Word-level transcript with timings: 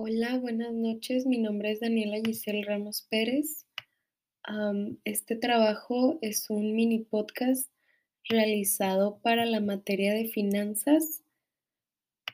Hola, 0.00 0.38
buenas 0.38 0.72
noches. 0.72 1.26
Mi 1.26 1.38
nombre 1.38 1.72
es 1.72 1.80
Daniela 1.80 2.18
Giselle 2.24 2.62
Ramos 2.62 3.04
Pérez. 3.10 3.66
este 5.02 5.34
trabajo 5.34 6.20
es 6.22 6.48
un 6.50 6.76
mini 6.76 7.00
podcast 7.00 7.68
realizado 8.28 9.18
para 9.18 9.44
la 9.44 9.58
materia 9.58 10.14
de 10.14 10.28
finanzas 10.28 11.24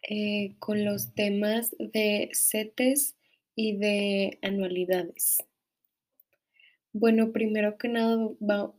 eh, 0.02 0.56
con 0.58 0.84
los 0.84 1.14
temas 1.14 1.74
de 1.78 2.28
CETES 2.34 3.16
y 3.56 3.78
de 3.78 4.38
anualidades. 4.42 5.38
Bueno, 6.92 7.32
primero 7.32 7.78
que 7.78 7.88
nada 7.88 8.28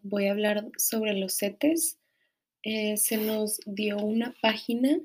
voy 0.04 0.28
a 0.28 0.32
hablar 0.32 0.70
sobre 0.78 1.14
los 1.14 1.40
CETES. 1.40 1.98
Eh, 2.62 2.98
se 2.98 3.18
nos 3.18 3.60
dio 3.66 3.98
una 3.98 4.36
página 4.44 5.00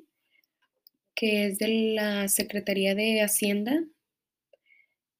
que 1.21 1.45
es 1.45 1.59
de 1.59 1.68
la 1.68 2.29
Secretaría 2.29 2.95
de 2.95 3.21
Hacienda 3.21 3.84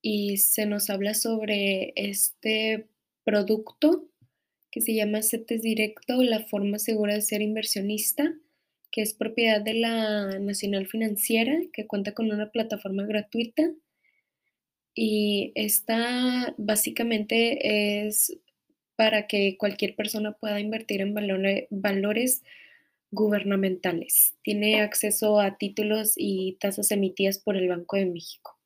y 0.01 0.39
se 0.39 0.65
nos 0.65 0.89
habla 0.89 1.13
sobre 1.13 1.93
este 1.95 2.87
producto 3.23 4.09
que 4.71 4.81
se 4.81 4.95
llama 4.95 5.21
CETES 5.21 5.61
Directo, 5.61 6.23
la 6.23 6.45
forma 6.45 6.79
segura 6.79 7.13
de 7.13 7.21
ser 7.21 7.43
inversionista, 7.43 8.33
que 8.91 9.03
es 9.03 9.13
propiedad 9.13 9.61
de 9.61 9.75
la 9.75 10.39
Nacional 10.39 10.87
Financiera, 10.87 11.61
que 11.71 11.87
cuenta 11.87 12.13
con 12.13 12.33
una 12.33 12.51
plataforma 12.51 13.05
gratuita. 13.05 13.71
Y 14.95 15.53
esta 15.55 16.55
básicamente 16.57 18.07
es 18.07 18.39
para 18.97 19.27
que 19.27 19.59
cualquier 19.59 19.97
persona 19.97 20.33
pueda 20.33 20.61
invertir 20.61 21.03
en 21.03 21.15
valores 21.69 22.43
gubernamentales. 23.11 24.35
Tiene 24.43 24.81
acceso 24.81 25.41
a 25.41 25.57
títulos 25.57 26.15
y 26.17 26.57
tasas 26.61 26.91
emitidas 26.91 27.39
por 27.39 27.57
el 27.57 27.69
Banco 27.69 27.97
de 27.97 28.07
México. 28.07 28.59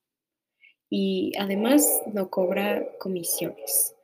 Y 0.90 1.32
además 1.38 1.86
no 2.12 2.30
cobra 2.30 2.86
comisiones. 2.98 3.94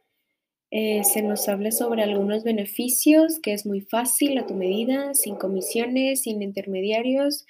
Eh, 0.72 1.02
se 1.04 1.22
nos 1.22 1.48
habla 1.48 1.72
sobre 1.72 2.02
algunos 2.02 2.44
beneficios, 2.44 3.40
que 3.40 3.52
es 3.52 3.66
muy 3.66 3.80
fácil 3.80 4.38
a 4.38 4.46
tu 4.46 4.54
medida, 4.54 5.14
sin 5.14 5.34
comisiones, 5.34 6.22
sin 6.22 6.42
intermediarios, 6.42 7.44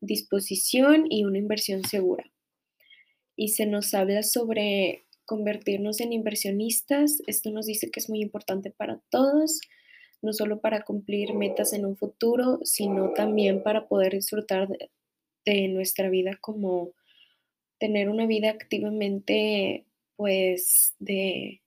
disposición 0.00 1.06
y 1.10 1.24
una 1.24 1.38
inversión 1.38 1.84
segura. 1.84 2.30
Y 3.34 3.48
se 3.48 3.66
nos 3.66 3.94
habla 3.94 4.22
sobre 4.22 5.04
convertirnos 5.24 6.00
en 6.00 6.12
inversionistas. 6.12 7.22
Esto 7.26 7.50
nos 7.50 7.66
dice 7.66 7.90
que 7.90 8.00
es 8.00 8.08
muy 8.08 8.20
importante 8.20 8.70
para 8.70 9.00
todos 9.10 9.60
no 10.22 10.32
solo 10.32 10.60
para 10.60 10.82
cumplir 10.82 11.34
metas 11.34 11.72
en 11.72 11.84
un 11.84 11.96
futuro, 11.96 12.60
sino 12.64 13.10
también 13.10 13.62
para 13.62 13.86
poder 13.86 14.12
disfrutar 14.12 14.68
de, 15.44 15.68
nuestra 15.68 16.08
vida 16.08 16.36
como 16.40 16.90
tener 17.78 18.08
una 18.08 18.26
vida 18.26 18.50
activamente, 18.50 19.84
pues, 20.16 20.94
de 20.98 21.60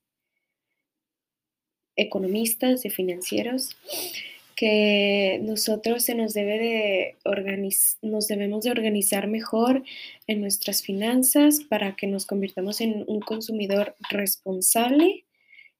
economistas, 1.95 2.81
de 2.81 2.89
financieros, 2.89 3.77
que 4.55 5.39
nosotros 5.41 6.03
se 6.03 6.15
nos 6.15 6.33
debe 6.33 6.59
de 6.59 7.15
nos 8.01 8.27
debemos 8.27 8.65
de 8.65 8.71
organizar 8.71 9.27
mejor 9.27 9.83
en 10.27 10.41
nuestras 10.41 10.83
finanzas 10.83 11.61
para 11.61 11.95
que 11.95 12.07
nos 12.07 12.25
convirtamos 12.25 12.81
en 12.81 13.05
un 13.07 13.21
consumidor 13.21 13.95
responsable 14.09 15.23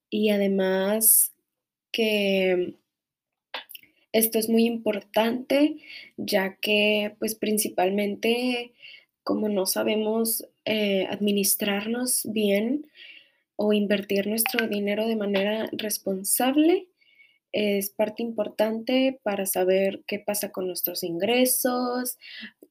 y 0.10 0.30
además 0.30 1.34
que 1.92 2.76
esto 4.12 4.40
es 4.40 4.50
muy 4.50 4.66
importante 4.66 5.78
ya 6.18 6.56
que 6.56 7.16
pues 7.20 7.36
principalmente 7.36 8.74
como 9.24 9.48
no 9.50 9.66
sabemos 9.66 10.48
eh, 10.66 11.06
administrarnos 11.10 12.24
bien 12.26 12.88
o 13.56 13.74
invertir 13.74 14.26
nuestro 14.26 14.68
dinero 14.68 15.06
de 15.06 15.16
manera 15.16 15.70
responsable, 15.72 16.88
es 17.52 17.90
parte 17.90 18.24
importante 18.24 19.20
para 19.22 19.46
saber 19.46 20.02
qué 20.08 20.18
pasa 20.18 20.52
con 20.52 20.66
nuestros 20.66 21.04
ingresos, 21.04 22.18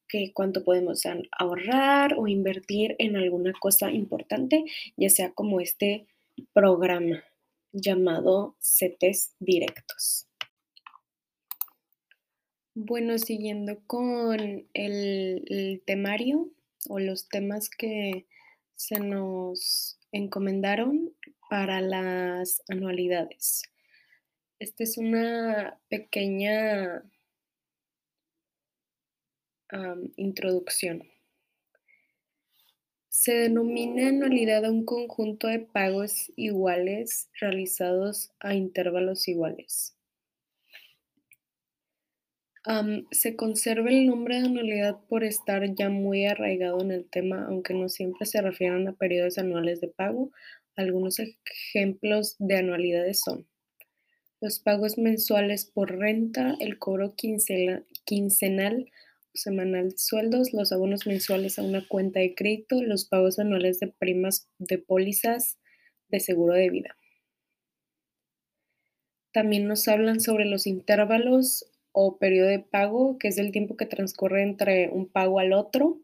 qué 0.08 0.32
cuánto 0.32 0.64
podemos 0.64 1.02
ahorrar 1.38 2.14
o 2.18 2.26
invertir 2.26 2.96
en 2.98 3.16
alguna 3.16 3.52
cosa 3.52 3.92
importante, 3.92 4.64
ya 4.96 5.10
sea 5.10 5.30
como 5.30 5.60
este 5.60 6.06
programa 6.52 7.22
llamado 7.72 8.56
CETES 8.60 9.34
directos. 9.38 10.28
Bueno, 12.74 13.18
siguiendo 13.18 13.80
con 13.86 14.68
el, 14.72 15.82
temario 15.84 16.48
o 16.88 17.00
los 17.00 17.28
temas 17.28 17.68
que 17.68 18.26
se 18.76 19.00
nos 19.00 19.98
encomendaron 20.12 21.12
para 21.50 21.80
las 21.80 22.62
anualidades. 22.68 23.62
Esta 24.60 24.84
es 24.84 24.96
una 24.96 25.80
pequeña 25.88 27.02
introducción. 30.16 31.02
Se 33.10 33.32
denomina 33.32 34.08
anualidad 34.08 34.66
a 34.66 34.70
un 34.70 34.84
conjunto 34.84 35.48
de 35.48 35.60
pagos 35.60 36.30
iguales 36.36 37.30
realizados 37.40 38.30
a 38.38 38.54
intervalos 38.54 39.28
iguales. 39.28 39.94
se 43.10 43.34
conserva 43.34 43.88
el 43.88 44.06
nombre 44.06 44.38
de 44.38 44.46
anualidad 44.46 45.00
por 45.08 45.24
estar 45.24 45.74
ya 45.74 45.88
muy 45.88 46.26
arraigado 46.26 46.82
en 46.82 46.90
el 46.90 47.08
tema, 47.08 47.46
aunque 47.46 47.72
no 47.72 47.88
siempre 47.88 48.26
se 48.26 48.42
refieren 48.42 48.86
a 48.88 48.92
periodos 48.92 49.38
anuales 49.38 49.80
de 49.80 49.88
pago. 49.88 50.30
Algunos 50.76 51.18
ejemplos 51.18 52.36
de 52.38 52.56
anualidades 52.58 53.20
son 53.24 53.46
los 54.40 54.58
pagos 54.58 54.98
mensuales 54.98 55.64
por 55.64 55.98
renta, 55.98 56.54
el 56.60 56.78
cobro 56.78 57.14
quincenal 57.16 58.90
semanal 59.34 59.96
sueldos, 59.96 60.52
los 60.52 60.72
abonos 60.72 61.06
mensuales 61.06 61.58
a 61.58 61.62
una 61.62 61.86
cuenta 61.86 62.20
de 62.20 62.34
crédito, 62.34 62.82
los 62.82 63.06
pagos 63.06 63.38
anuales 63.38 63.80
de 63.80 63.88
primas 63.88 64.48
de 64.58 64.78
pólizas 64.78 65.58
de 66.08 66.20
seguro 66.20 66.54
de 66.54 66.70
vida. 66.70 66.96
También 69.32 69.68
nos 69.68 69.86
hablan 69.88 70.20
sobre 70.20 70.46
los 70.46 70.66
intervalos 70.66 71.70
o 71.92 72.18
periodo 72.18 72.48
de 72.48 72.60
pago, 72.60 73.18
que 73.18 73.28
es 73.28 73.38
el 73.38 73.52
tiempo 73.52 73.76
que 73.76 73.86
transcurre 73.86 74.42
entre 74.42 74.88
un 74.90 75.08
pago 75.08 75.38
al 75.38 75.52
otro, 75.52 76.00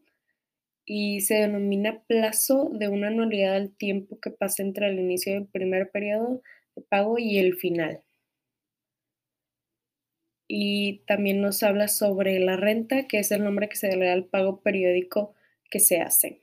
y 0.85 1.21
se 1.21 1.35
denomina 1.35 2.03
plazo 2.07 2.69
de 2.71 2.87
una 2.87 3.07
anualidad 3.07 3.55
al 3.55 3.75
tiempo 3.75 4.19
que 4.19 4.29
pasa 4.29 4.61
entre 4.61 4.87
el 4.87 4.99
inicio 4.99 5.33
del 5.33 5.47
primer 5.47 5.89
periodo 5.89 6.43
de 6.75 6.83
pago 6.83 7.17
y 7.17 7.39
el 7.39 7.55
final 7.55 8.04
y 10.47 10.99
también 11.07 11.41
nos 11.41 11.63
habla 11.63 11.87
sobre 11.87 12.39
la 12.39 12.55
renta, 12.55 13.07
que 13.07 13.19
es 13.19 13.31
el 13.31 13.43
nombre 13.43 13.69
que 13.69 13.77
se 13.77 13.95
le 13.95 14.05
da 14.05 14.13
al 14.13 14.25
pago 14.25 14.61
periódico 14.61 15.33
que 15.69 15.79
se 15.79 15.99
hace. 16.01 16.39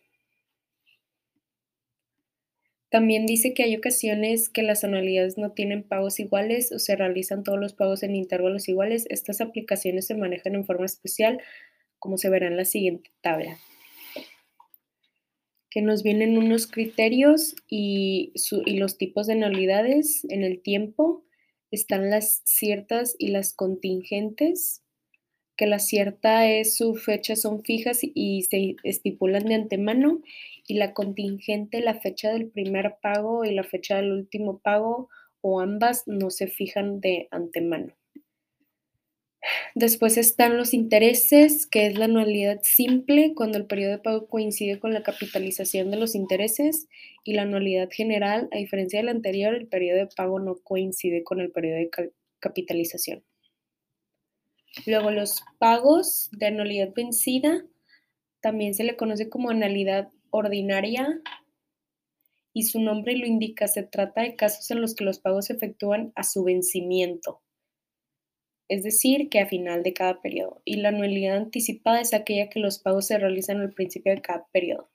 También 2.92 3.24
dice 3.24 3.54
que 3.54 3.62
hay 3.62 3.74
ocasiones 3.74 4.50
que 4.50 4.62
las 4.62 4.84
anualidades 4.84 5.38
no 5.38 5.52
tienen 5.52 5.82
pagos 5.82 6.20
iguales 6.20 6.72
o 6.72 6.78
se 6.78 6.94
realizan 6.94 7.42
todos 7.42 7.58
los 7.58 7.72
pagos 7.72 8.02
en 8.02 8.14
intervalos 8.14 8.68
iguales. 8.68 9.06
Estas 9.08 9.40
aplicaciones 9.40 10.06
se 10.06 10.14
manejan 10.14 10.54
en 10.54 10.66
forma 10.66 10.84
especial, 10.84 11.40
como 11.98 12.18
se 12.18 12.28
verá 12.28 12.48
en 12.48 12.58
la 12.58 12.66
siguiente 12.66 13.10
tabla. 13.22 13.56
Que 15.70 15.80
nos 15.80 16.02
vienen 16.02 16.36
unos 16.36 16.66
criterios 16.66 17.56
y, 17.66 18.34
y 18.66 18.76
los 18.76 18.98
tipos 18.98 19.26
de 19.26 19.34
anualidades 19.34 20.26
en 20.28 20.44
el 20.44 20.60
tiempo 20.60 21.24
están 21.72 22.10
las 22.10 22.42
ciertas 22.44 23.16
y 23.18 23.28
las 23.28 23.54
contingentes, 23.54 24.82
que 25.56 25.66
la 25.66 25.80
cierta 25.80 26.48
es 26.48 26.76
su 26.76 26.94
fecha 26.94 27.34
son 27.34 27.64
fijas 27.64 28.00
y 28.02 28.42
se 28.42 28.76
estipulan 28.84 29.46
de 29.46 29.56
antemano, 29.56 30.20
y 30.68 30.74
la 30.74 30.94
contingente, 30.94 31.80
la 31.80 31.94
fecha 31.94 32.32
del 32.32 32.48
primer 32.48 32.96
pago 33.02 33.44
y 33.44 33.52
la 33.52 33.64
fecha 33.64 33.96
del 33.96 34.12
último 34.12 34.58
pago 34.58 35.08
o 35.40 35.60
ambas 35.60 36.04
no 36.06 36.30
se 36.30 36.46
fijan 36.46 37.00
de 37.00 37.26
antemano. 37.32 37.94
Después 39.74 40.18
están 40.18 40.58
los 40.58 40.74
intereses, 40.74 41.66
que 41.66 41.86
es 41.86 41.96
la 41.96 42.04
anualidad 42.04 42.60
simple, 42.62 43.32
cuando 43.34 43.56
el 43.56 43.64
periodo 43.64 43.92
de 43.92 43.98
pago 43.98 44.26
coincide 44.26 44.78
con 44.78 44.92
la 44.92 45.02
capitalización 45.02 45.90
de 45.90 45.96
los 45.96 46.14
intereses, 46.14 46.88
y 47.24 47.32
la 47.32 47.42
anualidad 47.42 47.88
general, 47.90 48.48
a 48.52 48.58
diferencia 48.58 48.98
del 48.98 49.08
anterior, 49.08 49.54
el 49.54 49.68
periodo 49.68 50.00
de 50.00 50.08
pago 50.08 50.38
no 50.40 50.56
coincide 50.56 51.24
con 51.24 51.40
el 51.40 51.50
periodo 51.50 51.76
de 51.76 51.90
capitalización. 52.38 53.24
Luego 54.86 55.10
los 55.10 55.42
pagos 55.58 56.28
de 56.32 56.46
anualidad 56.46 56.92
vencida, 56.94 57.64
también 58.40 58.74
se 58.74 58.84
le 58.84 58.96
conoce 58.96 59.30
como 59.30 59.50
anualidad 59.50 60.10
ordinaria 60.30 61.20
y 62.52 62.64
su 62.64 62.80
nombre 62.80 63.16
lo 63.16 63.26
indica, 63.26 63.68
se 63.68 63.82
trata 63.82 64.22
de 64.22 64.34
casos 64.34 64.70
en 64.70 64.80
los 64.80 64.94
que 64.94 65.04
los 65.04 65.18
pagos 65.18 65.46
se 65.46 65.54
efectúan 65.54 66.12
a 66.16 66.24
su 66.24 66.42
vencimiento 66.42 67.41
es 68.72 68.82
decir, 68.82 69.28
que 69.28 69.38
a 69.38 69.46
final 69.46 69.82
de 69.82 69.92
cada 69.92 70.22
periodo, 70.22 70.62
y 70.64 70.76
la 70.76 70.88
anualidad 70.88 71.36
anticipada 71.36 72.00
es 72.00 72.14
aquella 72.14 72.48
que 72.48 72.58
los 72.58 72.78
pagos 72.78 73.06
se 73.06 73.18
realizan 73.18 73.60
al 73.60 73.74
principio 73.74 74.14
de 74.14 74.22
cada 74.22 74.46
periodo. 74.50 74.88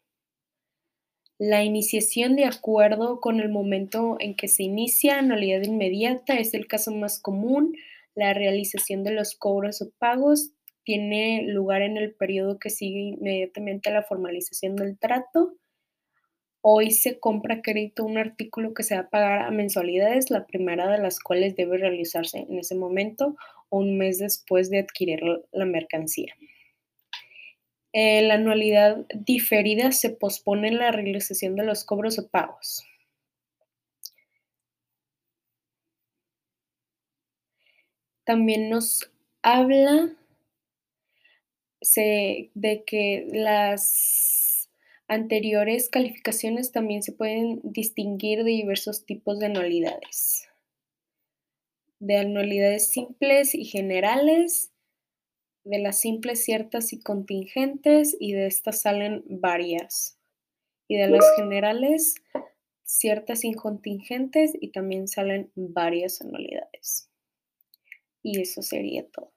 La 1.37 1.63
iniciación 1.63 2.35
de 2.35 2.45
acuerdo 2.45 3.19
con 3.19 3.39
el 3.39 3.49
momento 3.49 4.17
en 4.19 4.35
que 4.35 4.47
se 4.47 4.63
inicia, 4.63 5.19
anualidad 5.19 5.61
inmediata, 5.61 6.39
es 6.39 6.55
el 6.55 6.65
caso 6.65 6.91
más 6.91 7.21
común. 7.21 7.77
La 8.15 8.33
realización 8.33 9.03
de 9.03 9.11
los 9.11 9.35
cobros 9.35 9.83
o 9.83 9.91
pagos 9.99 10.53
tiene 10.83 11.43
lugar 11.43 11.83
en 11.83 11.97
el 11.97 12.15
periodo 12.15 12.57
que 12.57 12.71
sigue 12.71 13.01
inmediatamente 13.01 13.91
a 13.91 13.93
la 13.93 14.01
formalización 14.01 14.75
del 14.75 14.97
trato. 14.97 15.53
Hoy 16.61 16.89
se 16.89 17.19
compra 17.19 17.61
crédito 17.61 18.03
un 18.03 18.17
artículo 18.17 18.73
que 18.73 18.81
se 18.81 18.95
va 18.95 19.01
a 19.01 19.09
pagar 19.09 19.43
a 19.43 19.51
mensualidades, 19.51 20.31
la 20.31 20.47
primera 20.47 20.91
de 20.91 20.97
las 20.97 21.19
cuales 21.19 21.55
debe 21.55 21.77
realizarse 21.77 22.39
en 22.39 22.57
ese 22.57 22.73
momento 22.73 23.35
un 23.69 23.97
mes 23.97 24.19
después 24.19 24.69
de 24.69 24.79
adquirir 24.79 25.21
la 25.51 25.65
mercancía. 25.65 26.33
Eh, 27.93 28.21
la 28.21 28.35
anualidad 28.35 29.05
diferida 29.13 29.91
se 29.91 30.09
pospone 30.09 30.67
en 30.67 30.77
la 30.77 30.91
realización 30.91 31.55
de 31.55 31.63
los 31.63 31.83
cobros 31.83 32.19
o 32.19 32.27
pagos. 32.27 32.83
También 38.23 38.69
nos 38.69 39.09
habla 39.41 40.11
de 42.53 42.83
que 42.85 43.27
las 43.31 44.69
anteriores 45.07 45.89
calificaciones 45.89 46.71
también 46.71 47.01
se 47.03 47.13
pueden 47.13 47.61
distinguir 47.63 48.43
de 48.43 48.51
diversos 48.51 49.05
tipos 49.05 49.39
de 49.39 49.47
anualidades. 49.47 50.46
De 51.99 52.17
anualidades 52.17 52.89
simples 52.89 53.55
y 53.55 53.65
generales, 53.65 54.71
de 55.63 55.79
las 55.79 55.99
simples 55.99 56.43
ciertas 56.45 56.93
y 56.93 56.99
contingentes 56.99 58.15
y 58.19 58.33
de 58.33 58.47
estas 58.47 58.81
salen 58.81 59.23
varias. 59.27 60.17
Y 60.87 60.97
de 60.97 61.09
las 61.09 61.25
generales 61.35 62.15
ciertas 62.83 63.43
y 63.43 63.53
contingentes 63.53 64.53
y 64.59 64.71
también 64.71 65.07
salen 65.07 65.51
varias 65.55 66.21
anualidades. 66.21 67.09
Y 68.23 68.41
eso 68.41 68.61
sería 68.61 69.05
todo. 69.09 69.33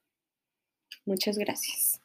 Muchas 1.04 1.36
gracias. 1.36 2.00